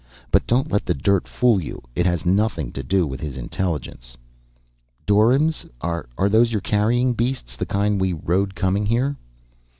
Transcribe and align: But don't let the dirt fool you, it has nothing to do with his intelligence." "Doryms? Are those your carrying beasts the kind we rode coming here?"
But 0.31 0.47
don't 0.47 0.71
let 0.71 0.83
the 0.87 0.95
dirt 0.95 1.27
fool 1.27 1.61
you, 1.61 1.79
it 1.93 2.07
has 2.07 2.25
nothing 2.25 2.71
to 2.71 2.81
do 2.81 3.05
with 3.05 3.19
his 3.19 3.37
intelligence." 3.37 4.17
"Doryms? 5.05 5.67
Are 5.79 6.09
those 6.27 6.51
your 6.51 6.61
carrying 6.61 7.13
beasts 7.13 7.55
the 7.55 7.67
kind 7.67 8.01
we 8.01 8.11
rode 8.13 8.55
coming 8.55 8.87
here?" 8.87 9.17